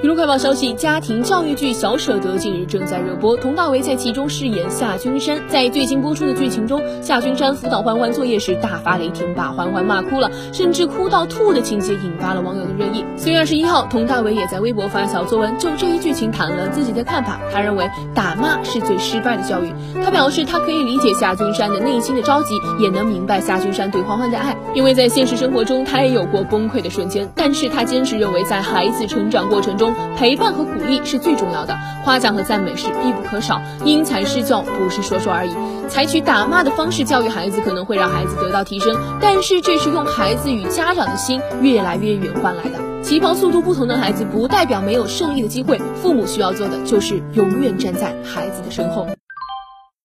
[0.00, 5.42] 娱乐快报消息：家庭教育剧《小舍得》近日正在热播，佟大为在其中饰演夏君山。
[5.48, 13.04] 在最新播出的剧情中，夏君山辅导欢欢作业时大发雷霆，把欢欢骂哭了，甚至哭到吐的情节引发了网友的热议。
[13.16, 17.40] 四月二十一号，佟大为也在微博发小作文，就这一剧情谈了自己的看法。
[17.52, 19.72] 他认为打骂是最失败的教育。
[20.04, 27.28] 他表示，他可以理解夏君山的内心的着急，也能明白夏君山对欢欢的爱，因为在现实生活中他也有过崩溃的瞬间。
[27.34, 35.50] 但是他坚持认为，在孩子成长过程中陪伴和鼓励是最重要的，夸奖和赞美是必不可少，因材施教不是说说而已。
[35.88, 43.02] 采取打骂的方式教育孩子，可能会让孩子得到提升，但是这是用孩子与家长的心越来越远换来的。
[43.02, 45.80] 起跑速度不同的孩子，不代表没有胜利的机会。
[46.02, 49.06] 父母需要做的就是永远站在孩子的身后。